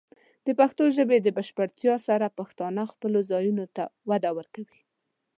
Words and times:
د 0.45 0.47
پښتو 0.59 0.83
ژبې 0.97 1.17
د 1.21 1.27
بشپړتیا 1.37 1.95
سره، 2.07 2.35
پښتانه 2.39 2.81
خپلو 2.91 3.19
ځایونو 3.31 3.65
ته 3.75 3.83
وده 4.09 4.29
ورکوي. 4.37 4.81